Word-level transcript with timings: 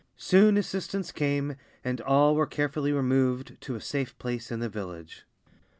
Soon 0.17 0.57
assistance 0.57 1.11
came, 1.11 1.57
and 1.83 2.01
all 2.01 2.33
were 2.33 2.47
carefully 2.47 2.91
removed 2.91 3.55
to 3.61 3.75
a 3.75 3.79
safe 3.79 4.17
place 4.17 4.49
in 4.51 4.59
the 4.59 4.67
village. 4.67 5.27